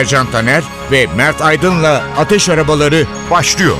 Ercan 0.00 0.30
Taner 0.30 0.64
ve 0.90 1.06
Mert 1.16 1.42
Aydın'la 1.42 2.04
Ateş 2.18 2.48
Arabaları 2.48 3.06
başlıyor. 3.30 3.76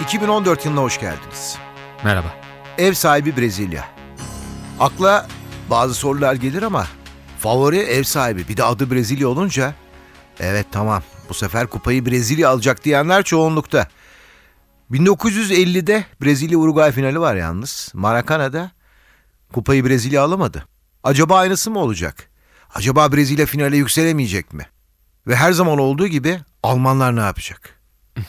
...2014 0.00 0.66
yılına 0.66 0.80
hoş 0.80 1.00
geldiniz. 1.00 1.58
Merhaba. 2.04 2.34
Ev 2.78 2.92
sahibi 2.92 3.36
Brezilya. 3.36 3.84
Akla 4.80 5.26
bazı 5.70 5.94
sorular 5.94 6.34
gelir 6.34 6.62
ama... 6.62 6.86
...favori 7.38 7.78
ev 7.78 8.02
sahibi 8.02 8.48
bir 8.48 8.56
de 8.56 8.64
adı 8.64 8.90
Brezilya 8.90 9.28
olunca... 9.28 9.74
...evet 10.40 10.66
tamam 10.72 11.02
bu 11.28 11.34
sefer 11.34 11.66
kupayı 11.66 12.06
Brezilya 12.06 12.50
alacak 12.50 12.84
diyenler 12.84 13.22
çoğunlukta. 13.22 13.86
1950'de 14.92 16.04
Brezilya-Uruguay 16.22 16.92
finali 16.92 17.20
var 17.20 17.36
yalnız. 17.36 17.90
Maracana'da 17.94 18.70
kupayı 19.52 19.86
Brezilya 19.86 20.22
alamadı. 20.22 20.66
Acaba 21.04 21.38
aynısı 21.38 21.70
mı 21.70 21.78
olacak? 21.78 22.30
Acaba 22.74 23.12
Brezilya 23.12 23.46
finale 23.46 23.76
yükselemeyecek 23.76 24.52
mi? 24.52 24.66
Ve 25.26 25.36
her 25.36 25.52
zaman 25.52 25.78
olduğu 25.78 26.06
gibi 26.06 26.40
Almanlar 26.62 27.16
ne 27.16 27.20
yapacak? 27.20 27.80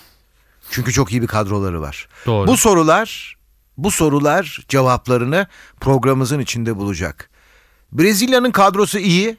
Çünkü 0.71 0.91
çok 0.93 1.11
iyi 1.11 1.21
bir 1.21 1.27
kadroları 1.27 1.81
var. 1.81 2.07
Doğru. 2.25 2.47
Bu 2.47 2.57
sorular, 2.57 3.37
bu 3.77 3.91
sorular 3.91 4.59
cevaplarını 4.69 5.47
programımızın 5.81 6.39
içinde 6.39 6.75
bulacak. 6.77 7.29
Brezilya'nın 7.91 8.51
kadrosu 8.51 8.99
iyi 8.99 9.37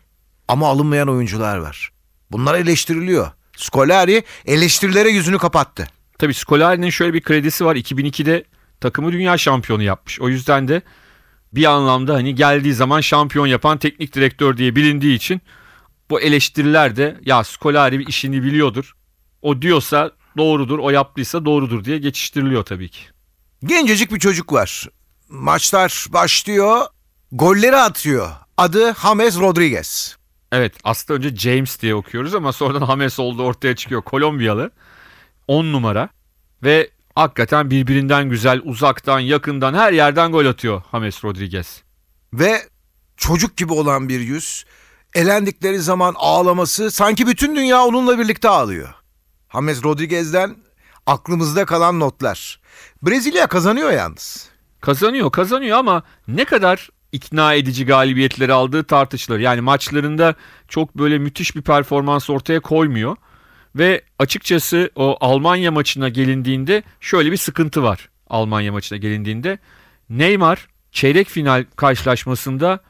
ama 0.49 0.69
alınmayan 0.69 1.09
oyuncular 1.09 1.57
var. 1.57 1.93
Bunlar 2.33 2.55
eleştiriliyor. 2.55 3.31
Scolari 3.57 4.25
eleştirilere 4.47 5.09
yüzünü 5.09 5.39
kapattı. 5.39 5.89
Tabii 6.19 6.35
Scolari'nin 6.35 6.91
şöyle 6.91 7.15
bir 7.15 7.21
kredisi 7.21 7.65
var. 7.65 7.77
2002'de 7.77 8.45
takımı 8.81 9.13
dünya 9.13 9.39
şampiyonu 9.39 9.83
yapmış. 9.83 10.21
O 10.21 10.29
yüzden 10.29 10.69
de 10.69 10.83
bir 11.53 11.65
anlamda 11.65 12.15
hani 12.15 12.35
geldiği 12.35 12.75
zaman 12.75 13.01
şampiyon 13.01 13.47
yapan 13.47 13.79
teknik 13.79 14.15
direktör 14.15 14.57
diye 14.57 14.77
bilindiği 14.77 15.17
için 15.17 15.41
bu 16.11 16.21
eleştiriler 16.21 16.97
de 16.97 17.21
ya 17.25 17.45
Scolari 17.45 17.99
bir 17.99 18.07
işini 18.07 18.43
biliyordur. 18.43 18.93
O 19.43 19.63
diyorsa 19.63 20.11
doğrudur, 20.37 20.79
o 20.79 20.91
yaptıysa 20.91 21.45
doğrudur 21.45 21.85
diye 21.85 21.99
geçiştiriliyor 21.99 22.65
tabii 22.65 22.89
ki. 22.89 23.01
Gencecik 23.65 24.13
bir 24.13 24.19
çocuk 24.19 24.53
var. 24.53 24.89
Maçlar 25.29 26.07
başlıyor, 26.09 26.87
golleri 27.33 27.77
atıyor. 27.77 28.31
Adı 28.57 28.95
James 29.03 29.39
Rodriguez. 29.39 30.17
Evet 30.53 30.75
aslında 30.85 31.19
önce 31.19 31.37
James 31.37 31.83
diye 31.83 31.95
okuyoruz 31.95 32.35
ama 32.35 32.53
sonradan 32.53 32.87
James 32.87 33.19
oldu 33.19 33.43
ortaya 33.43 33.77
çıkıyor. 33.77 34.03
Kolombiyalı 34.03 34.71
10 35.49 35.73
numara 35.73 36.09
ve 36.63 36.91
hakikaten 37.15 37.71
birbirinden 37.71 38.31
güzel 38.31 38.61
uzaktan 38.65 39.21
yakından 39.21 39.75
her 39.75 39.93
yerden 39.93 40.33
gol 40.33 40.47
atıyor 40.47 40.83
James 40.93 41.25
Rodriguez. 41.25 41.83
Ve 42.33 42.63
çocuk 43.17 43.57
gibi 43.57 43.73
olan 43.73 44.09
bir 44.09 44.21
yüz. 44.21 44.65
Elendikleri 45.15 45.79
zaman 45.79 46.15
ağlaması 46.19 46.91
sanki 46.91 47.27
bütün 47.27 47.57
dünya 47.57 47.85
onunla 47.85 48.19
birlikte 48.19 48.49
ağlıyor. 48.49 48.89
James 49.53 49.85
Rodriguez'den 49.85 50.57
aklımızda 51.07 51.65
kalan 51.65 52.01
notlar. 52.01 52.61
Brezilya 53.03 53.47
kazanıyor 53.47 53.91
yalnız. 53.93 54.49
Kazanıyor 54.81 55.33
kazanıyor 55.33 55.79
ama 55.79 56.03
ne 56.29 56.45
kadar 56.45 56.89
ikna 57.13 57.55
edici 57.55 57.87
galibiyetleri 57.87 58.53
aldığı 58.53 58.85
tartışılır. 58.85 59.39
Yani 59.39 59.61
maçlarında 59.61 60.35
çok 60.69 60.99
böyle 60.99 61.19
müthiş 61.19 61.57
bir 61.57 61.63
performans 61.63 62.31
ortaya 62.31 62.61
koymuyor. 62.61 63.17
Ve 63.77 64.03
açıkçası 64.19 64.91
o 64.97 65.17
Almanya 65.21 65.73
maçına 65.73 66.09
gelindiğinde 66.09 66.83
şöyle 67.01 67.33
bir 67.33 67.37
sıkıntı 67.37 67.83
var. 67.83 68.09
Almanya 68.31 68.73
maçına 68.73 68.99
gelindiğinde 68.99 69.59
Neymar 70.11 70.69
çeyrek 70.93 71.29
final 71.29 71.65
karşılaşmasında 71.77 72.81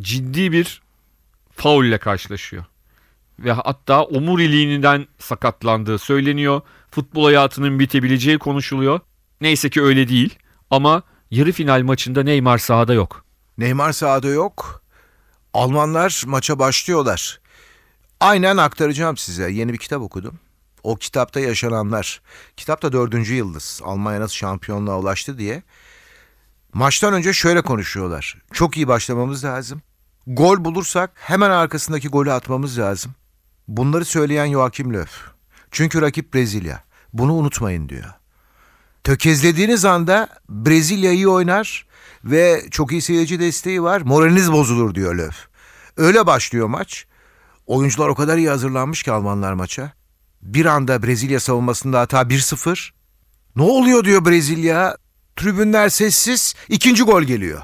ciddi 0.00 0.52
bir 0.52 0.82
faulle 1.52 1.98
karşılaşıyor. 1.98 2.64
Ve 3.38 3.52
hatta 3.52 4.04
omuriliğinden 4.04 5.06
sakatlandığı 5.18 5.98
söyleniyor. 5.98 6.60
Futbol 6.90 7.24
hayatının 7.24 7.78
bitebileceği 7.78 8.38
konuşuluyor. 8.38 9.00
Neyse 9.40 9.70
ki 9.70 9.82
öyle 9.82 10.08
değil 10.08 10.34
ama 10.70 11.02
yarı 11.30 11.52
final 11.52 11.82
maçında 11.82 12.22
Neymar 12.22 12.58
sahada 12.58 12.94
yok. 12.94 13.24
Neymar 13.58 13.92
sahada 13.92 14.28
yok. 14.28 14.82
Almanlar 15.54 16.22
maça 16.26 16.58
başlıyorlar. 16.58 17.40
Aynen 18.20 18.56
aktaracağım 18.56 19.16
size. 19.16 19.50
Yeni 19.50 19.72
bir 19.72 19.78
kitap 19.78 20.02
okudum. 20.02 20.38
O 20.82 20.96
kitapta 20.96 21.40
yaşananlar. 21.40 22.22
Kitapta 22.56 22.92
dördüncü 22.92 23.34
yıldız. 23.34 23.80
Almanya 23.84 24.20
nasıl 24.20 24.34
şampiyonluğa 24.34 24.98
ulaştı 24.98 25.38
diye. 25.38 25.62
Maçtan 26.72 27.14
önce 27.14 27.32
şöyle 27.32 27.62
konuşuyorlar. 27.62 28.42
Çok 28.52 28.76
iyi 28.76 28.88
başlamamız 28.88 29.44
lazım. 29.44 29.82
Gol 30.26 30.64
bulursak 30.64 31.10
hemen 31.14 31.50
arkasındaki 31.50 32.08
golü 32.08 32.32
atmamız 32.32 32.78
lazım. 32.78 33.14
Bunları 33.68 34.04
söyleyen 34.04 34.52
Joachim 34.52 34.94
Löw. 34.94 35.16
Çünkü 35.70 36.02
rakip 36.02 36.34
Brezilya. 36.34 36.82
Bunu 37.12 37.34
unutmayın 37.34 37.88
diyor. 37.88 38.12
Tökezlediğiniz 39.04 39.84
anda 39.84 40.28
Brezilya 40.48 41.12
iyi 41.12 41.28
oynar 41.28 41.86
ve 42.24 42.62
çok 42.70 42.92
iyi 42.92 43.02
seyirci 43.02 43.40
desteği 43.40 43.82
var. 43.82 44.00
Moraliniz 44.00 44.52
bozulur 44.52 44.94
diyor 44.94 45.14
Löw. 45.14 45.36
Öyle 45.96 46.26
başlıyor 46.26 46.66
maç. 46.66 47.06
Oyuncular 47.66 48.08
o 48.08 48.14
kadar 48.14 48.38
iyi 48.38 48.48
hazırlanmış 48.48 49.02
ki 49.02 49.12
Almanlar 49.12 49.52
maça. 49.52 49.92
Bir 50.42 50.66
anda 50.66 51.02
Brezilya 51.02 51.40
savunmasında 51.40 52.00
hata 52.00 52.22
1-0. 52.22 52.90
Ne 53.56 53.62
oluyor 53.62 54.04
diyor 54.04 54.24
Brezilya. 54.24 54.96
Tribünler 55.36 55.88
sessiz. 55.88 56.54
İkinci 56.68 57.02
gol 57.02 57.22
geliyor. 57.22 57.62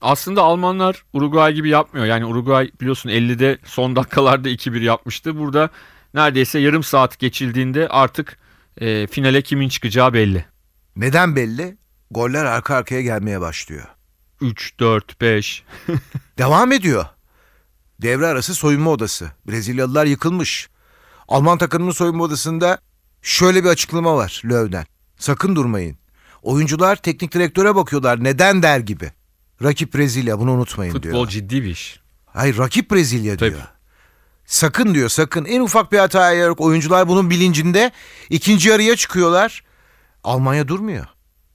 Aslında 0.00 0.42
Almanlar 0.42 1.04
Uruguay 1.12 1.54
gibi 1.54 1.68
yapmıyor. 1.68 2.06
Yani 2.06 2.24
Uruguay 2.24 2.70
biliyorsun 2.80 3.10
50'de 3.10 3.58
son 3.64 3.96
dakikalarda 3.96 4.48
2-1 4.48 4.82
yapmıştı. 4.82 5.38
Burada 5.38 5.70
neredeyse 6.14 6.58
yarım 6.58 6.82
saat 6.82 7.18
geçildiğinde 7.18 7.88
artık 7.88 8.38
e, 8.80 9.06
finale 9.06 9.42
kimin 9.42 9.68
çıkacağı 9.68 10.12
belli. 10.12 10.44
Neden 10.96 11.36
belli? 11.36 11.76
Goller 12.10 12.44
arka 12.44 12.74
arkaya 12.74 13.02
gelmeye 13.02 13.40
başlıyor. 13.40 13.86
3, 14.40 14.78
4, 14.80 15.20
5. 15.20 15.64
Devam 16.38 16.72
ediyor. 16.72 17.04
Devre 18.02 18.26
arası 18.26 18.54
soyunma 18.54 18.90
odası. 18.90 19.30
Brezilyalılar 19.48 20.06
yıkılmış. 20.06 20.68
Alman 21.28 21.58
takımının 21.58 21.90
soyunma 21.90 22.24
odasında 22.24 22.78
şöyle 23.22 23.64
bir 23.64 23.68
açıklama 23.68 24.16
var 24.16 24.42
Löw'den. 24.44 24.86
Sakın 25.18 25.56
durmayın. 25.56 25.96
Oyuncular 26.42 26.96
teknik 26.96 27.34
direktöre 27.34 27.74
bakıyorlar 27.74 28.24
neden 28.24 28.62
der 28.62 28.80
gibi. 28.80 29.12
Rakip 29.62 29.94
Brezilya 29.94 30.38
bunu 30.38 30.52
unutmayın 30.52 30.92
Futbol 30.92 31.12
diyor. 31.12 31.28
ciddi 31.28 31.62
bir 31.62 31.68
iş. 31.68 32.00
Hayır 32.26 32.58
rakip 32.58 32.90
Brezilya 32.90 33.38
diyor. 33.38 33.52
Tabii. 33.52 33.62
Sakın 34.46 34.94
diyor 34.94 35.08
sakın. 35.08 35.44
En 35.44 35.60
ufak 35.60 35.92
bir 35.92 35.98
hata 35.98 36.32
yok. 36.32 36.60
Oyuncular 36.60 37.08
bunun 37.08 37.30
bilincinde. 37.30 37.90
ikinci 38.30 38.68
yarıya 38.68 38.96
çıkıyorlar. 38.96 39.64
Almanya 40.24 40.68
durmuyor. 40.68 41.06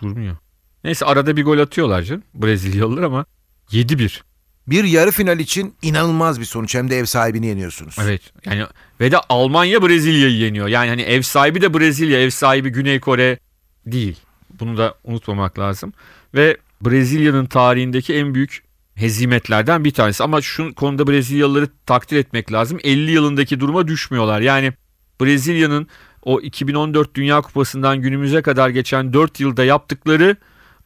Durmuyor. 0.02 0.38
Neyse 0.84 1.06
arada 1.06 1.38
bir 1.38 1.46
gol 1.46 1.60
atıyorlar 1.60 2.02
canım 2.02 2.24
Brezilyalılar 2.34 3.04
ama 3.04 3.26
7-1. 3.72 4.22
Bir 4.68 4.84
yarı 4.84 5.12
final 5.12 5.40
için 5.40 5.76
inanılmaz 5.82 6.40
bir 6.40 6.46
sonuç. 6.46 6.76
Hem 6.76 6.90
de 6.90 6.98
ev 6.98 7.06
sahibini 7.06 7.46
yeniyorsunuz. 7.46 7.96
Evet 8.02 8.22
yani 8.46 8.66
ve 9.00 9.12
de 9.12 9.18
Almanya 9.30 9.82
Brezilya'yı 9.82 10.38
yeniyor. 10.38 10.68
Yani 10.68 10.90
hani 10.90 11.02
ev 11.02 11.22
sahibi 11.22 11.62
de 11.62 11.74
Brezilya, 11.74 12.22
ev 12.22 12.30
sahibi 12.30 12.70
Güney 12.70 13.00
Kore 13.00 13.40
değil. 13.86 14.18
Bunu 14.60 14.78
da 14.78 14.96
unutmamak 15.04 15.60
lazım. 15.60 15.94
Ve 16.34 16.58
Brezilya'nın 16.82 17.46
tarihindeki 17.46 18.14
en 18.14 18.34
büyük 18.34 18.64
hezimetlerden 18.96 19.84
bir 19.84 19.92
tanesi. 19.92 20.24
Ama 20.24 20.42
şu 20.42 20.76
konuda 20.76 21.08
Brezilyalıları 21.08 21.68
takdir 21.86 22.18
etmek 22.18 22.52
lazım. 22.52 22.80
50 22.84 23.12
yılındaki 23.12 23.60
duruma 23.60 23.88
düşmüyorlar. 23.88 24.42
Yani 24.42 24.74
Brezilya'nın 25.22 25.88
o 26.24 26.42
2014 26.42 27.16
Dünya 27.16 27.42
Kupası'ndan 27.42 28.02
günümüze 28.02 28.42
kadar 28.42 28.70
geçen 28.70 29.14
4 29.14 29.40
yılda 29.40 29.64
yaptıkları 29.64 30.36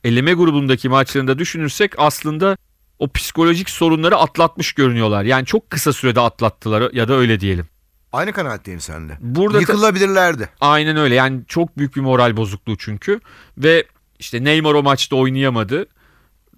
eleme 0.03 0.33
grubundaki 0.33 0.89
maçlarında 0.89 1.39
düşünürsek 1.39 1.91
aslında 1.97 2.57
o 3.01 3.07
psikolojik 3.07 3.69
sorunları 3.69 4.17
atlatmış 4.17 4.73
görünüyorlar. 4.73 5.23
Yani 5.23 5.45
çok 5.45 5.69
kısa 5.69 5.93
sürede 5.93 6.21
atlattılar 6.21 6.93
ya 6.93 7.07
da 7.07 7.13
öyle 7.13 7.39
diyelim. 7.39 7.65
Aynı 8.13 8.33
kanaatteyim 8.33 8.79
sende. 8.79 9.17
Burada 9.19 9.59
Yıkılabilirlerdi. 9.59 10.49
Aynen 10.59 10.97
öyle. 10.97 11.15
Yani 11.15 11.41
çok 11.47 11.77
büyük 11.77 11.95
bir 11.95 12.01
moral 12.01 12.37
bozukluğu 12.37 12.77
çünkü. 12.77 13.19
Ve 13.57 13.85
işte 14.19 14.43
Neymar 14.43 14.73
o 14.73 14.83
maçta 14.83 15.15
oynayamadı. 15.15 15.85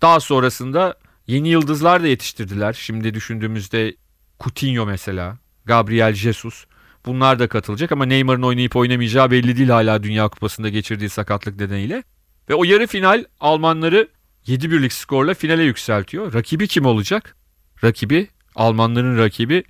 Daha 0.01 0.19
sonrasında 0.19 0.95
yeni 1.28 1.50
yıldızlar 1.50 2.04
da 2.04 2.07
yetiştirdiler. 2.07 2.74
Şimdi 2.74 3.13
düşündüğümüzde 3.13 3.95
Coutinho 4.40 4.86
mesela, 4.86 5.38
Gabriel 5.66 6.13
Jesus. 6.13 6.66
Bunlar 7.06 7.40
da 7.40 7.48
katılacak 7.48 7.92
ama 7.92 8.06
Neymar'ın 8.06 8.44
oynayıp 8.44 8.75
oynamayacağı 8.75 9.31
belli 9.31 9.57
değil 9.57 9.69
hala 9.69 10.04
Dünya 10.04 10.28
Kupası'nda 10.28 10.69
geçirdiği 10.69 11.10
sakatlık 11.10 11.60
nedeniyle. 11.60 12.04
Ve 12.50 12.56
o 12.56 12.63
yarı 12.63 12.88
final 12.88 13.25
Almanları 13.40 14.07
7 14.45 14.72
birlik 14.72 14.94
skorla 14.94 15.34
finale 15.34 15.63
yükseltiyor. 15.63 16.34
Rakibi 16.34 16.68
kim 16.68 16.86
olacak? 16.86 17.36
Rakibi, 17.84 18.30
Almanların 18.56 19.18
rakibi 19.18 19.63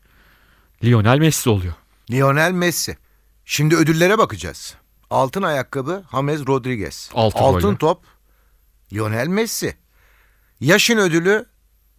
Lionel 0.84 1.18
Messi 1.20 1.50
oluyor. 1.50 1.74
Lionel 2.12 2.52
Messi. 2.52 2.98
Şimdi 3.46 3.76
ödüllere 3.76 4.18
bakacağız. 4.18 4.76
Altın 5.10 5.42
ayakkabı 5.42 6.04
James 6.12 6.48
Rodriguez. 6.48 7.10
Altın 7.14 7.40
Altın 7.40 7.76
top 7.76 8.04
Lionel 8.94 9.28
Messi. 9.28 9.76
Yaşın 10.60 10.98
ödülü 10.98 11.46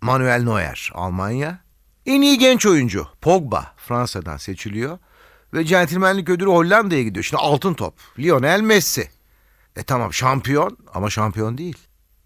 Manuel 0.00 0.42
Neuer 0.42 0.90
Almanya. 0.94 1.64
En 2.06 2.22
iyi 2.22 2.38
genç 2.38 2.66
oyuncu 2.66 3.06
Pogba 3.20 3.74
Fransa'dan 3.76 4.36
seçiliyor. 4.36 4.98
Ve 5.54 5.64
centilmenlik 5.64 6.28
ödülü 6.28 6.48
Hollanda'ya 6.48 7.02
gidiyor. 7.02 7.24
Şimdi 7.24 7.42
altın 7.42 7.74
top 7.74 7.94
Lionel 8.18 8.60
Messi. 8.60 9.10
E 9.76 9.82
tamam 9.82 10.12
şampiyon 10.12 10.78
ama 10.94 11.10
şampiyon 11.10 11.58
değil. 11.58 11.76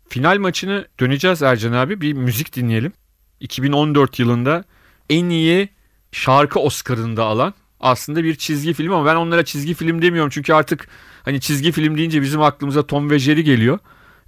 Final 0.09 0.39
maçını 0.39 0.87
döneceğiz 1.01 1.43
Ercan 1.43 1.73
abi. 1.73 2.01
Bir 2.01 2.13
müzik 2.13 2.57
dinleyelim. 2.57 2.93
2014 3.41 4.19
yılında 4.19 4.65
en 5.11 5.29
iyi 5.29 5.69
şarkı 6.13 6.61
Oscar'ını 6.61 7.17
da 7.17 7.25
alan 7.25 7.55
aslında 7.81 8.25
bir 8.25 8.35
çizgi 8.35 8.73
film 8.73 8.93
ama 8.93 9.07
ben 9.07 9.15
onlara 9.15 9.45
çizgi 9.45 9.75
film 9.75 10.03
demiyorum 10.03 10.31
çünkü 10.31 10.53
artık 10.53 10.89
hani 11.23 11.41
çizgi 11.41 11.73
film 11.73 11.97
deyince 11.99 12.23
bizim 12.23 12.43
aklımıza 12.43 12.87
Tom 12.87 13.11
ve 13.11 13.19
Jerry 13.19 13.45
geliyor. 13.45 13.79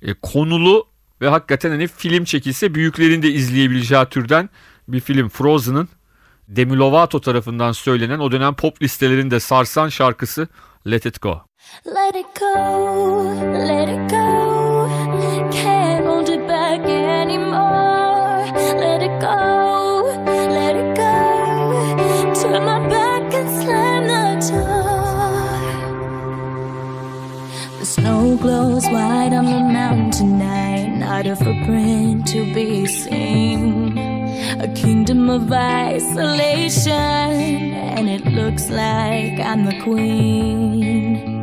E, 0.02 0.14
konulu 0.14 0.86
ve 1.20 1.28
hakikaten 1.28 1.70
hani 1.70 1.86
film 1.86 2.24
çekilse 2.24 2.74
büyüklerin 2.74 3.22
de 3.22 3.30
izleyebileceği 3.30 4.04
türden 4.10 4.48
bir 4.88 5.00
film 5.00 5.28
Frozen'ın 5.28 5.88
Demi 6.48 6.76
Lovato 6.76 7.20
tarafından 7.20 7.72
söylenen 7.72 8.18
o 8.18 8.32
dönem 8.32 8.54
pop 8.54 8.82
listelerinde 8.82 9.40
sarsan 9.40 9.88
şarkısı 9.88 10.48
Let 10.86 11.06
It 11.06 11.22
Go. 11.22 11.42
Let 11.86 12.16
it 12.16 12.40
go, 12.40 12.54
let 13.68 13.88
it 13.88 14.10
go. 14.10 14.59
Can't 15.52 16.04
hold 16.06 16.28
it 16.28 16.46
back 16.46 16.80
anymore. 16.80 18.46
Let 18.78 19.02
it 19.02 19.20
go, 19.20 20.04
let 20.58 20.76
it 20.76 20.96
go. 20.96 21.14
Turn 22.40 22.64
my 22.64 22.78
back 22.88 23.34
and 23.34 23.48
slam 23.62 24.02
the 24.06 24.24
door. 24.50 25.00
The 27.78 27.86
snow 27.86 28.36
glows 28.36 28.86
white 28.86 29.32
on 29.32 29.46
the 29.46 29.60
mountain 29.60 30.10
tonight, 30.12 30.88
not 30.98 31.26
a 31.26 31.34
footprint 31.34 32.26
to 32.28 32.44
be 32.54 32.86
seen. 32.86 33.98
A 34.60 34.68
kingdom 34.74 35.28
of 35.30 35.50
isolation, 35.50 36.92
and 36.92 38.08
it 38.08 38.24
looks 38.26 38.68
like 38.70 39.40
I'm 39.40 39.64
the 39.64 39.80
queen. 39.82 41.39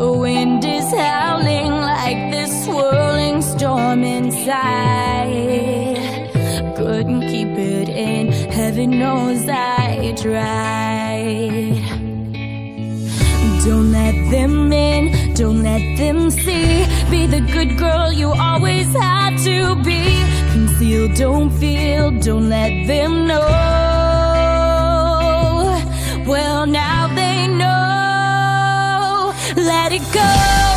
The 0.00 0.10
wind 0.10 0.64
is 0.64 0.90
howling 0.94 1.72
like 1.72 2.30
this 2.32 2.64
swirling 2.64 3.42
storm 3.42 4.02
inside. 4.02 4.56
Couldn't 6.74 7.20
keep 7.28 7.48
it 7.48 7.90
in, 7.90 8.32
heaven 8.32 8.98
knows 8.98 9.46
I 9.46 10.14
tried. 10.16 11.84
Don't 13.62 13.92
let 13.92 14.14
them 14.30 14.72
in, 14.72 15.34
don't 15.34 15.62
let 15.62 15.82
them 15.98 16.30
see. 16.30 16.86
Be 17.10 17.26
the 17.26 17.42
good 17.52 17.76
girl 17.76 18.10
you 18.10 18.32
always 18.32 18.90
had 18.94 19.36
to 19.44 19.74
be. 19.84 20.02
Conceal, 20.54 21.14
don't 21.14 21.50
feel, 21.50 22.10
don't 22.10 22.48
let 22.48 22.86
them 22.86 23.26
know. 23.26 23.89
Let 29.90 30.02
it 30.02 30.12
go, 30.12 30.69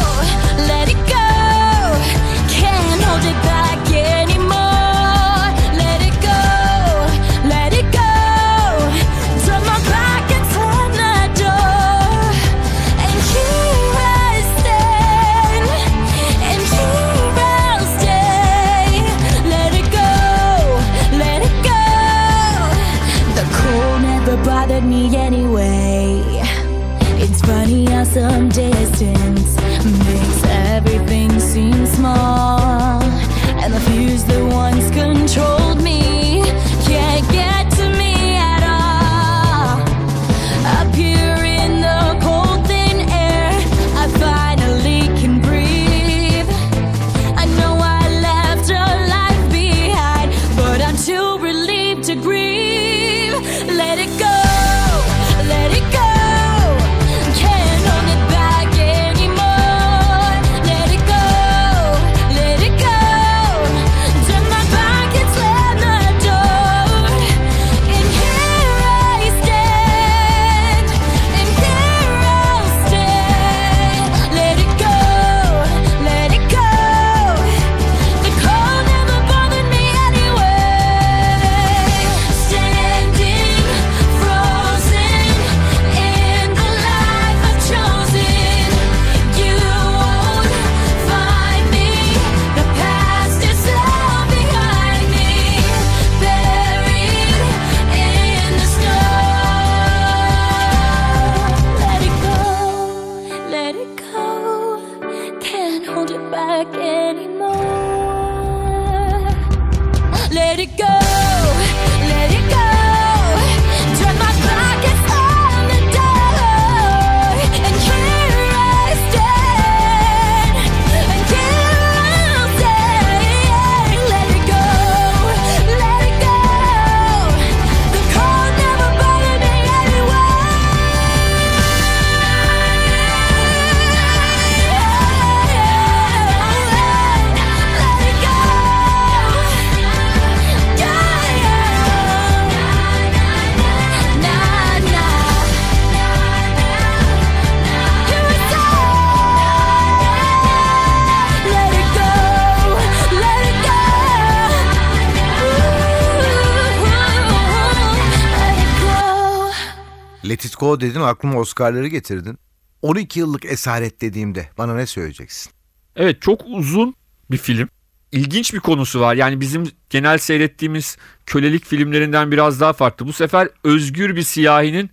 Go 160.64 160.80
dedin 160.80 161.02
aklıma 161.02 161.40
Oscar'ları 161.40 161.88
getirdin. 161.88 162.38
12 162.82 163.20
yıllık 163.20 163.46
esaret 163.46 164.02
dediğimde 164.02 164.50
bana 164.58 164.76
ne 164.76 164.86
söyleyeceksin? 164.86 165.52
Evet 165.96 166.22
çok 166.22 166.42
uzun 166.48 166.96
bir 167.32 167.38
film. 167.38 167.70
İlginç 168.12 168.54
bir 168.54 168.60
konusu 168.60 169.00
var. 169.00 169.16
Yani 169.16 169.42
bizim 169.42 169.64
genel 169.90 170.18
seyrettiğimiz 170.18 170.98
kölelik 171.26 171.66
filmlerinden 171.66 172.32
biraz 172.32 172.60
daha 172.60 172.74
farklı. 172.74 173.08
Bu 173.08 173.14
sefer 173.14 173.50
özgür 173.64 174.16
bir 174.16 174.22
siyahinin 174.22 174.90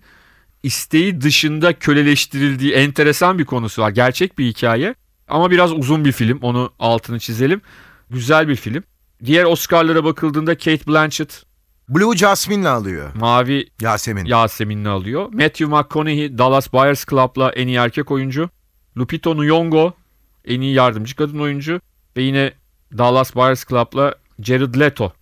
isteği 0.63 1.21
dışında 1.21 1.73
köleleştirildiği 1.79 2.73
enteresan 2.73 3.39
bir 3.39 3.45
konusu 3.45 3.81
var. 3.81 3.89
Gerçek 3.89 4.37
bir 4.37 4.45
hikaye 4.45 4.95
ama 5.27 5.51
biraz 5.51 5.71
uzun 5.71 6.05
bir 6.05 6.11
film. 6.11 6.39
Onu 6.41 6.73
altını 6.79 7.19
çizelim. 7.19 7.61
Güzel 8.09 8.47
bir 8.47 8.55
film. 8.55 8.83
Diğer 9.25 9.43
Oscar'lara 9.43 10.03
bakıldığında 10.03 10.57
Kate 10.57 10.87
Blanchett 10.87 11.43
Blue 11.91 12.17
Jasmine'le 12.17 12.69
alıyor. 12.69 13.15
Mavi 13.15 13.69
Yasemin. 13.81 14.25
Yasemin'le 14.25 14.85
alıyor. 14.85 15.33
Matthew 15.33 15.65
McConaughey 15.65 16.37
Dallas 16.37 16.73
Buyers 16.73 17.05
Club'la 17.05 17.51
en 17.51 17.67
iyi 17.67 17.77
erkek 17.77 18.11
oyuncu. 18.11 18.49
Lupito 18.97 19.35
Nyong'o 19.43 19.93
en 20.45 20.61
iyi 20.61 20.73
yardımcı 20.73 21.15
kadın 21.15 21.39
oyuncu. 21.39 21.81
Ve 22.17 22.21
yine 22.21 22.53
Dallas 22.97 23.35
Buyers 23.35 23.65
Club'la 23.65 24.15
Jared 24.41 24.79
Leto 24.79 25.13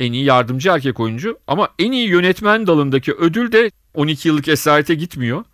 en 0.00 0.12
iyi 0.12 0.24
yardımcı 0.24 0.68
erkek 0.68 1.00
oyuncu. 1.00 1.38
Ama 1.46 1.68
en 1.78 1.92
iyi 1.92 2.08
yönetmen 2.08 2.66
dalındaki 2.66 3.12
ödül 3.12 3.52
de 3.52 3.70
12 3.94 4.28
yıllık 4.28 4.48
esarete 4.48 4.94
gitmiyor. 4.94 5.44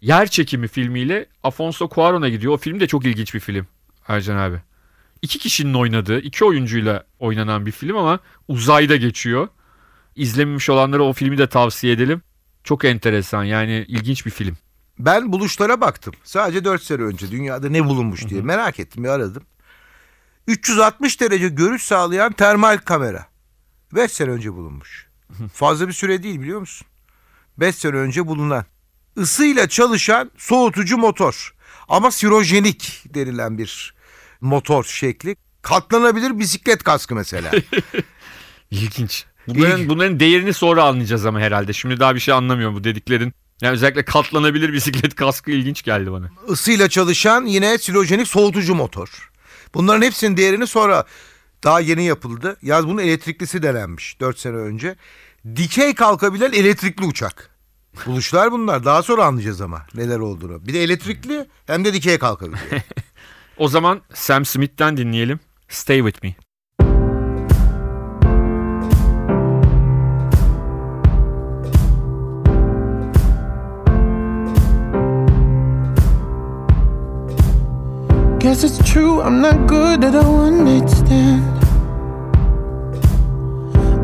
Yer 0.00 0.26
çekimi 0.26 0.68
filmiyle 0.68 1.26
Afonso 1.42 1.88
Cuarón'a 1.88 2.28
gidiyor. 2.28 2.52
O 2.52 2.56
film 2.56 2.80
de 2.80 2.86
çok 2.86 3.04
ilginç 3.04 3.34
bir 3.34 3.40
film 3.40 3.66
Ercan 4.08 4.36
abi. 4.36 4.56
İki 5.22 5.38
kişinin 5.38 5.74
oynadığı, 5.74 6.20
iki 6.20 6.44
oyuncuyla 6.44 7.04
oynanan 7.18 7.66
bir 7.66 7.72
film 7.72 7.96
ama 7.96 8.18
uzayda 8.48 8.96
geçiyor. 8.96 9.48
İzlememiş 10.18 10.70
olanlara 10.70 11.02
o 11.02 11.12
filmi 11.12 11.38
de 11.38 11.48
tavsiye 11.48 11.92
edelim. 11.92 12.22
Çok 12.64 12.84
enteresan 12.84 13.44
yani 13.44 13.84
ilginç 13.88 14.26
bir 14.26 14.30
film. 14.30 14.56
Ben 14.98 15.32
buluşlara 15.32 15.80
baktım. 15.80 16.14
Sadece 16.24 16.64
4 16.64 16.82
sene 16.82 17.02
önce 17.02 17.30
dünyada 17.30 17.68
ne 17.68 17.84
bulunmuş 17.84 18.28
diye 18.28 18.42
merak 18.42 18.80
ettim 18.80 19.04
bir 19.04 19.08
aradım. 19.08 19.42
360 20.46 21.20
derece 21.20 21.48
görüş 21.48 21.82
sağlayan 21.82 22.32
termal 22.32 22.78
kamera. 22.78 23.26
5 23.94 24.12
sene 24.12 24.30
önce 24.30 24.52
bulunmuş. 24.52 25.08
Fazla 25.52 25.88
bir 25.88 25.92
süre 25.92 26.22
değil 26.22 26.40
biliyor 26.40 26.60
musun? 26.60 26.86
5 27.58 27.74
sene 27.74 27.96
önce 27.96 28.26
bulunan. 28.26 28.64
Isıyla 29.16 29.68
çalışan 29.68 30.30
soğutucu 30.36 30.98
motor. 30.98 31.54
Ama 31.88 32.10
sirojenik 32.10 33.04
denilen 33.14 33.58
bir 33.58 33.94
motor 34.40 34.84
şekli. 34.84 35.36
Katlanabilir 35.62 36.38
bisiklet 36.38 36.82
kaskı 36.82 37.14
mesela. 37.14 37.50
İlginç. 38.70 39.26
Bunların, 39.48 39.88
bunların 39.88 40.20
değerini 40.20 40.52
sonra 40.52 40.84
anlayacağız 40.84 41.26
ama 41.26 41.40
herhalde. 41.40 41.72
Şimdi 41.72 42.00
daha 42.00 42.14
bir 42.14 42.20
şey 42.20 42.34
anlamıyorum 42.34 42.74
bu 42.76 42.84
dediklerin. 42.84 43.32
Yani 43.62 43.72
özellikle 43.72 44.04
katlanabilir 44.04 44.72
bisiklet 44.72 45.14
kaskı 45.14 45.50
ilginç 45.50 45.82
geldi 45.82 46.12
bana. 46.12 46.30
ısıyla 46.50 46.88
çalışan 46.88 47.46
yine 47.46 47.78
silojenik 47.78 48.28
soğutucu 48.28 48.74
motor. 48.74 49.30
Bunların 49.74 50.02
hepsinin 50.02 50.36
değerini 50.36 50.66
sonra 50.66 51.04
daha 51.64 51.80
yeni 51.80 52.04
yapıldı. 52.04 52.56
Yaz 52.62 52.86
bunun 52.86 52.98
elektriklisi 52.98 53.62
denenmiş 53.62 54.20
4 54.20 54.38
sene 54.38 54.56
önce. 54.56 54.96
Dikey 55.56 55.94
kalkabilen 55.94 56.52
elektrikli 56.52 57.04
uçak. 57.04 57.50
Buluşlar 58.06 58.52
bunlar. 58.52 58.84
Daha 58.84 59.02
sonra 59.02 59.24
anlayacağız 59.24 59.60
ama 59.60 59.86
neler 59.94 60.18
olduğunu. 60.18 60.66
Bir 60.66 60.74
de 60.74 60.82
elektrikli 60.82 61.46
hem 61.66 61.84
de 61.84 61.92
dikey 61.92 62.18
kalkabiliyor. 62.18 62.60
O 63.56 63.68
zaman 63.68 64.00
Sam 64.14 64.44
Smith'ten 64.44 64.96
dinleyelim. 64.96 65.40
Stay 65.68 65.98
With 65.98 66.24
Me. 66.24 66.47
Guess 78.40 78.62
it's 78.62 78.78
true, 78.88 79.20
I'm 79.20 79.40
not 79.40 79.66
good 79.66 80.04
at 80.04 80.14
a 80.14 80.22
one 80.22 80.64
night 80.64 80.88
stand. 80.88 81.42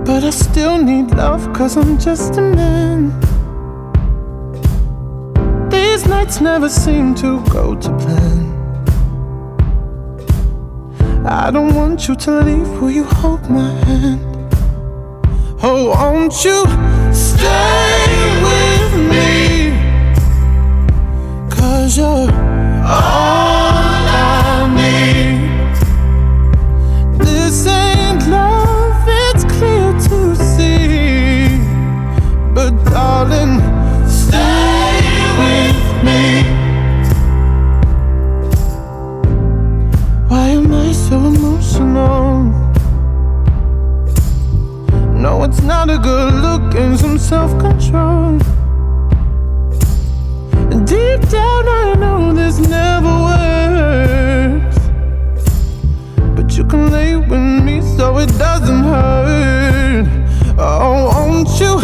But 0.04 0.24
I 0.24 0.30
still 0.30 0.76
need 0.76 1.12
love, 1.12 1.52
cause 1.52 1.76
I'm 1.76 1.96
just 2.00 2.36
a 2.36 2.40
man. 2.40 3.12
These 5.70 6.08
nights 6.08 6.40
never 6.40 6.68
seem 6.68 7.14
to 7.16 7.44
go 7.48 7.76
to 7.76 7.88
plan. 7.98 8.44
I 11.24 11.52
don't 11.52 11.72
want 11.76 12.08
you 12.08 12.16
to 12.16 12.40
leave, 12.40 12.68
will 12.80 12.90
you 12.90 13.04
hold 13.04 13.48
my 13.48 13.70
hand? 13.86 14.20
Oh, 15.62 15.94
won't 15.96 16.44
you 16.44 16.66
stay 17.14 18.06
with 18.48 18.94
me? 19.12 19.70
Cause 21.56 21.96
you're 21.96 22.32
all 22.84 23.53
it's 45.54 45.62
not 45.62 45.88
a 45.88 45.98
good 45.98 46.34
look 46.34 46.74
and 46.74 46.98
some 46.98 47.16
self 47.16 47.50
control. 47.60 48.38
Deep 50.84 51.20
down, 51.30 51.64
I 51.68 51.94
know 51.96 52.32
this 52.32 52.58
never 52.58 53.14
works. 53.30 54.78
But 56.36 56.56
you 56.56 56.64
can 56.64 56.90
lay 56.90 57.16
with 57.16 57.64
me 57.66 57.80
so 57.96 58.18
it 58.18 58.30
doesn't 58.36 58.84
hurt. 58.84 60.06
Oh, 60.58 61.12
won't 61.14 61.60
you 61.60 61.83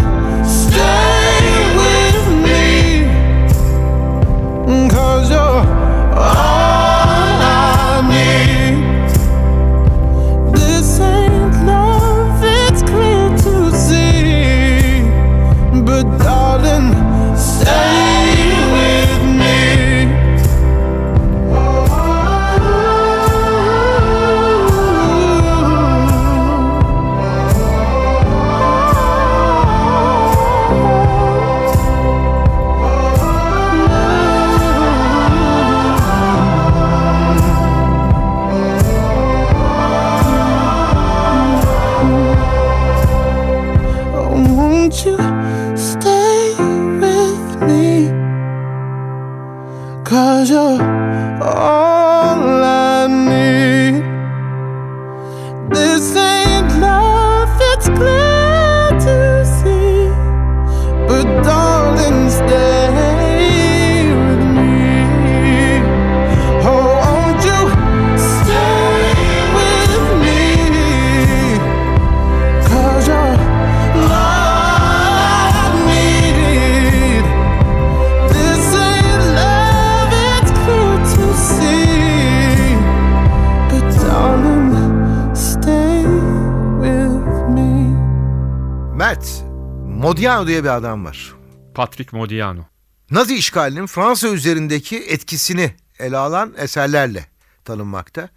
Modiano 90.20 90.46
diye 90.46 90.64
bir 90.64 90.76
adam 90.76 91.04
var. 91.04 91.34
Patrick 91.74 92.16
Modiano. 92.16 92.64
Nazi 93.10 93.34
işgalinin 93.34 93.86
Fransa 93.86 94.28
üzerindeki 94.28 94.96
etkisini 94.96 95.74
ele 95.98 96.16
alan 96.16 96.54
eserlerle 96.58 97.26
tanınmakta. 97.64 98.28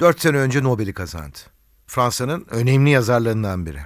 4 0.00 0.20
sene 0.20 0.36
önce 0.36 0.62
Nobel'i 0.62 0.92
kazandı. 0.92 1.38
Fransa'nın 1.86 2.46
önemli 2.50 2.90
yazarlarından 2.90 3.66
biri. 3.66 3.78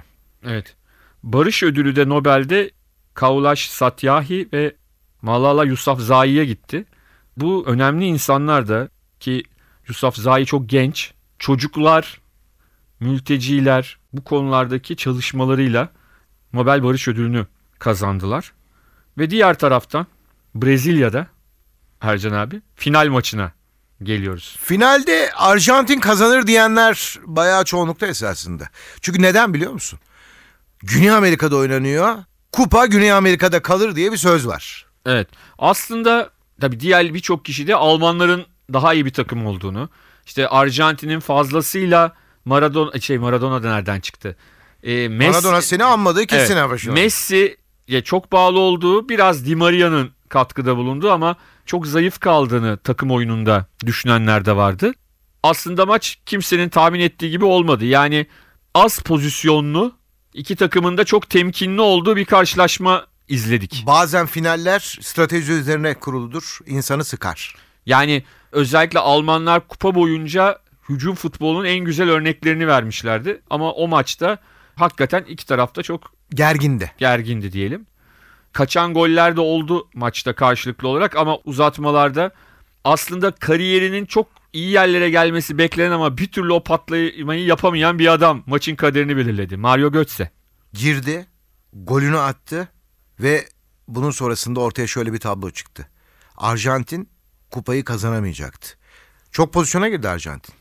Evet. 0.43 0.75
Barış 1.23 1.63
ödülü 1.63 1.95
de 1.95 2.09
Nobel'de 2.09 2.71
Kaulaş 3.13 3.69
Satyahi 3.69 4.49
ve 4.53 4.75
Malala 5.21 5.65
Yousafzai'ye 5.65 6.45
gitti. 6.45 6.85
Bu 7.37 7.63
önemli 7.67 8.05
insanlar 8.05 8.67
da 8.67 8.89
ki 9.19 9.43
Yousafzai 9.87 10.45
çok 10.45 10.69
genç. 10.69 11.13
Çocuklar, 11.39 12.21
mülteciler 12.99 13.97
bu 14.13 14.23
konulardaki 14.23 14.95
çalışmalarıyla 14.95 15.89
Nobel 16.55 16.83
Barış 16.83 17.07
Ödülünü 17.07 17.45
kazandılar. 17.79 18.53
Ve 19.17 19.29
diğer 19.29 19.57
taraftan 19.57 20.07
Brezilya'da 20.55 21.27
Ercan 22.01 22.31
abi 22.31 22.61
final 22.75 23.07
maçına 23.07 23.51
geliyoruz. 24.03 24.57
Finalde 24.61 25.31
Arjantin 25.35 25.99
kazanır 25.99 26.47
diyenler 26.47 27.19
bayağı 27.25 27.63
çoğunlukta 27.63 28.07
esasında. 28.07 28.69
Çünkü 29.01 29.21
neden 29.21 29.53
biliyor 29.53 29.71
musun? 29.71 29.99
Güney 30.79 31.11
Amerika'da 31.11 31.55
oynanıyor. 31.55 32.15
Kupa 32.51 32.85
Güney 32.85 33.11
Amerika'da 33.11 33.61
kalır 33.61 33.95
diye 33.95 34.11
bir 34.11 34.17
söz 34.17 34.47
var. 34.47 34.85
Evet. 35.05 35.27
Aslında 35.59 36.29
tabii 36.61 36.79
diğer 36.79 37.13
birçok 37.13 37.45
kişi 37.45 37.67
de 37.67 37.75
Almanların 37.75 38.45
daha 38.73 38.93
iyi 38.93 39.05
bir 39.05 39.13
takım 39.13 39.45
olduğunu, 39.45 39.89
işte 40.25 40.47
Arjantin'in 40.47 41.19
fazlasıyla 41.19 42.15
Maradona 42.45 42.99
şey 42.99 43.17
Maradona 43.17 43.59
nereden 43.59 43.99
çıktı? 43.99 44.35
Ee, 44.85 45.07
Messi, 45.07 45.31
Maradona 45.31 45.61
seni 45.61 45.83
anmadığı 45.83 46.25
kesin 46.25 46.53
Evet, 46.53 46.63
ama 46.63 46.77
şu 46.77 46.91
an. 46.91 46.95
Messi 46.95 47.57
ya 47.87 48.03
çok 48.03 48.31
bağlı 48.31 48.59
olduğu 48.59 49.09
biraz 49.09 49.45
Di 49.45 49.55
Maria'nın 49.55 50.11
katkıda 50.29 50.77
bulundu 50.77 51.11
ama 51.11 51.35
çok 51.65 51.87
zayıf 51.87 52.19
kaldığını 52.19 52.77
takım 52.77 53.11
oyununda 53.11 53.65
düşünenler 53.85 54.45
de 54.45 54.55
vardı. 54.55 54.93
Aslında 55.43 55.85
maç 55.85 56.17
kimsenin 56.25 56.69
tahmin 56.69 56.99
ettiği 56.99 57.31
gibi 57.31 57.45
olmadı. 57.45 57.85
Yani 57.85 58.27
az 58.73 58.99
pozisyonlu 58.99 59.95
iki 60.33 60.55
takımın 60.55 60.97
da 60.97 61.03
çok 61.03 61.29
temkinli 61.29 61.81
olduğu 61.81 62.15
bir 62.15 62.25
karşılaşma 62.25 63.05
izledik. 63.27 63.83
Bazen 63.87 64.25
finaller 64.25 64.97
strateji 65.01 65.51
üzerine 65.51 65.93
kuruludur. 65.93 66.59
insanı 66.65 67.03
sıkar. 67.03 67.55
Yani 67.85 68.23
özellikle 68.51 68.99
Almanlar 68.99 69.67
kupa 69.67 69.95
boyunca 69.95 70.59
hücum 70.89 71.15
futbolunun 71.15 71.65
en 71.65 71.85
güzel 71.85 72.09
örneklerini 72.09 72.67
vermişlerdi. 72.67 73.41
Ama 73.49 73.71
o 73.71 73.87
maçta 73.87 74.37
hakikaten 74.75 75.23
iki 75.23 75.45
tarafta 75.45 75.83
çok 75.83 76.11
Gergindi. 76.29 76.91
gergindi 76.97 77.51
diyelim. 77.51 77.85
Kaçan 78.53 78.93
goller 78.93 79.35
de 79.35 79.41
oldu 79.41 79.89
maçta 79.93 80.35
karşılıklı 80.35 80.87
olarak 80.87 81.15
ama 81.15 81.37
uzatmalarda 81.45 82.31
aslında 82.83 83.31
kariyerinin 83.31 84.05
çok 84.05 84.27
iyi 84.53 84.71
yerlere 84.71 85.09
gelmesi 85.09 85.57
beklenen 85.57 85.91
ama 85.91 86.17
bir 86.17 86.27
türlü 86.27 86.53
o 86.53 86.63
patlamayı 86.63 87.45
yapamayan 87.45 87.99
bir 87.99 88.13
adam 88.13 88.43
maçın 88.45 88.75
kaderini 88.75 89.17
belirledi. 89.17 89.57
Mario 89.57 89.91
Götze. 89.91 90.31
Girdi, 90.73 91.25
golünü 91.73 92.17
attı 92.17 92.67
ve 93.19 93.45
bunun 93.87 94.11
sonrasında 94.11 94.59
ortaya 94.59 94.87
şöyle 94.87 95.13
bir 95.13 95.19
tablo 95.19 95.51
çıktı. 95.51 95.87
Arjantin 96.37 97.09
kupayı 97.51 97.83
kazanamayacaktı. 97.83 98.69
Çok 99.31 99.53
pozisyona 99.53 99.89
girdi 99.89 100.09
Arjantin. 100.09 100.55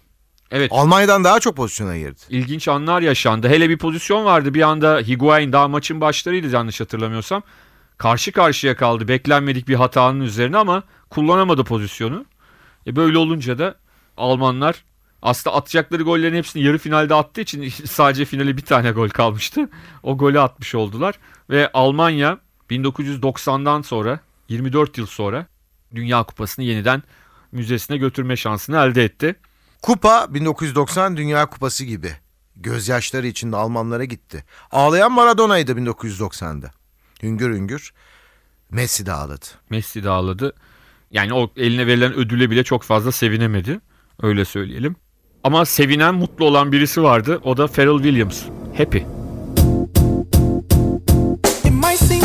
Evet. 0.55 0.73
Almanya'dan 0.75 1.25
daha 1.25 1.41
çok 1.41 1.57
pozisyona 1.57 1.99
girdi. 1.99 2.21
ilginç 2.31 2.69
anlar 2.69 3.03
yaşandı. 3.03 3.49
Hele 3.49 3.71
bir 3.71 3.79
pozisyon 3.79 4.25
vardı. 4.25 4.55
Bir 4.55 4.63
anda 4.63 4.99
Higuain 4.99 5.53
daha 5.53 5.69
maçın 5.69 6.01
başlarıydı 6.01 6.55
yanlış 6.55 6.81
hatırlamıyorsam. 6.81 7.43
Karşı 7.99 8.33
karşıya 8.33 8.77
kaldı. 8.77 9.09
Beklenmedik 9.09 9.69
bir 9.69 9.75
hatanın 9.75 10.21
üzerine 10.21 10.57
ama 10.57 10.83
kullanamadı 11.11 11.65
pozisyonu. 11.65 12.25
E 12.87 12.97
böyle 12.97 13.19
olunca 13.19 13.59
da 13.59 13.75
Almanlar 14.17 14.85
aslında 15.23 15.57
atacakları 15.57 16.03
gollerin 16.03 16.37
hepsini 16.37 16.63
yarı 16.63 16.79
finalde 16.79 17.15
attığı 17.15 17.41
için 17.41 17.69
sadece 17.85 18.25
finale 18.25 18.57
bir 18.57 18.63
tane 18.63 18.91
gol 18.91 19.09
kalmıştı. 19.09 19.69
O 20.03 20.19
golü 20.19 20.41
atmış 20.41 20.75
oldular. 20.75 21.15
Ve 21.51 21.71
Almanya 21.73 22.39
1990'dan 22.71 23.83
sonra 23.83 24.21
24 24.49 24.99
yıl 24.99 25.07
sonra 25.07 25.47
Dünya 25.95 26.23
Kupası'nı 26.23 26.65
yeniden 26.65 27.03
müzesine 27.53 27.97
götürme 27.97 28.37
şansını 28.37 28.77
elde 28.77 29.05
etti. 29.05 29.37
Kupa 29.85 30.35
1990 30.35 31.17
Dünya 31.17 31.47
Kupası 31.47 31.85
gibi. 31.85 32.13
Gözyaşları 32.57 33.27
içinde 33.27 33.57
Almanlara 33.57 34.05
gitti. 34.05 34.45
Ağlayan 34.71 35.13
Maradona'ydı 35.13 35.73
1990'da. 35.73 36.71
Hüngür 37.23 37.55
hüngür. 37.55 37.93
Messi 38.71 39.07
de 39.07 39.13
ağladı. 39.13 39.45
Messi 39.71 40.05
de 40.05 40.11
ağladı. 40.11 40.53
Yani 41.11 41.35
o 41.35 41.51
eline 41.57 41.87
verilen 41.87 42.15
ödüle 42.15 42.51
bile 42.51 42.65
çok 42.65 42.83
fazla 42.83 43.13
sevinemedi. 43.13 43.81
Öyle 44.23 44.45
söyleyelim. 44.45 44.97
Ama 45.43 45.65
sevinen, 45.65 46.15
mutlu 46.15 46.45
olan 46.45 46.73
birisi 46.73 47.03
vardı. 47.03 47.41
O 47.45 47.57
da 47.57 47.67
Pharrell 47.67 47.97
Williams. 47.97 48.43
Happy. 48.79 48.99
It 51.65 51.73
might 51.73 51.99
seem 51.99 52.24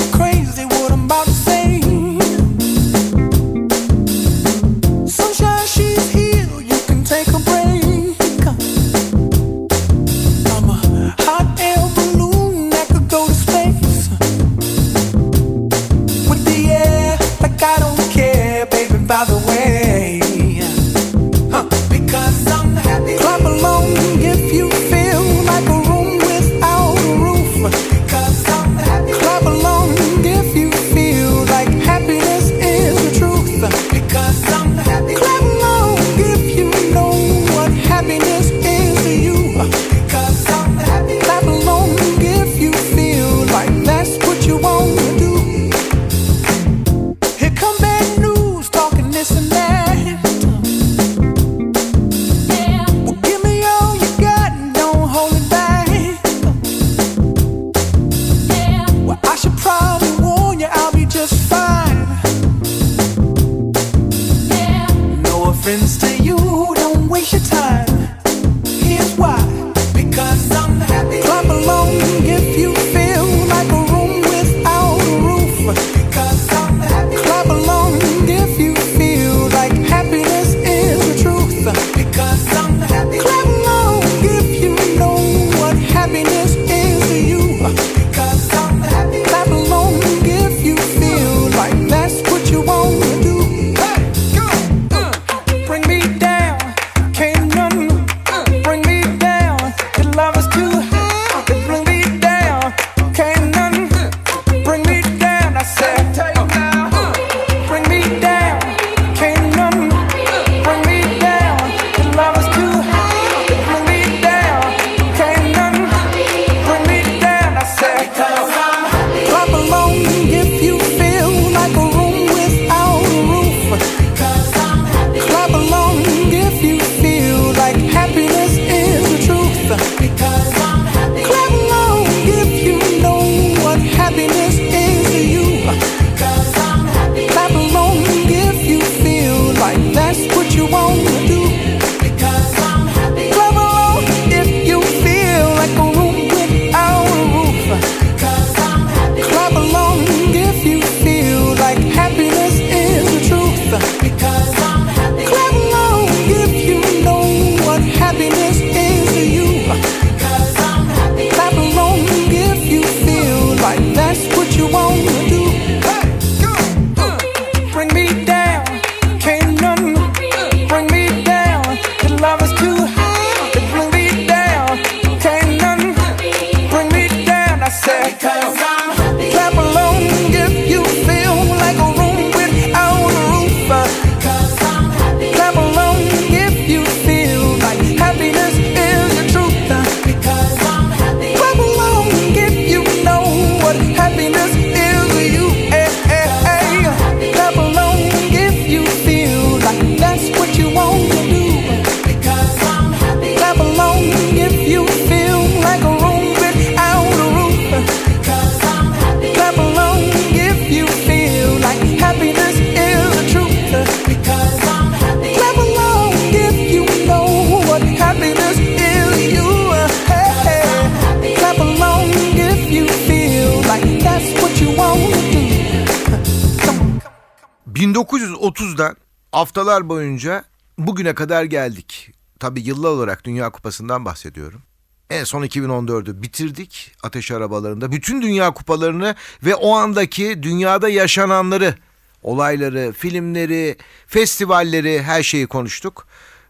1930'dan 227.79 228.95
haftalar 229.31 229.89
boyunca 229.89 230.43
bugüne 230.77 231.15
kadar 231.15 231.43
geldik. 231.43 232.11
Tabii 232.39 232.61
yıllar 232.61 232.89
olarak 232.89 233.25
Dünya 233.25 233.49
Kupası'ndan 233.49 234.05
bahsediyorum. 234.05 234.61
En 235.09 235.23
son 235.23 235.43
2014'ü 235.43 236.21
bitirdik 236.21 236.91
ateş 237.03 237.31
arabalarında. 237.31 237.91
Bütün 237.91 238.21
dünya 238.21 238.51
kupalarını 238.51 239.15
ve 239.43 239.55
o 239.55 239.75
andaki 239.75 240.43
dünyada 240.43 240.89
yaşananları, 240.89 241.75
olayları, 242.23 242.93
filmleri, 242.97 243.77
festivalleri 244.07 245.01
her 245.03 245.23
şeyi 245.23 245.47
konuştuk. 245.47 246.07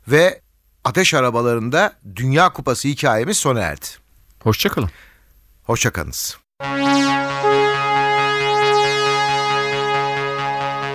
Ve 0.07 0.41
ateş 0.83 1.13
arabalarında 1.13 1.93
Dünya 2.15 2.53
Kupası 2.53 2.87
hikayemiz 2.87 3.37
sona 3.37 3.59
erdi. 3.59 3.85
Hoşçakalın. 4.39 4.89
Hoşçakalınız. 5.63 6.37